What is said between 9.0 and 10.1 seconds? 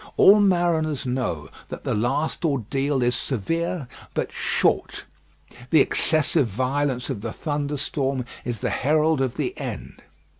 of the end.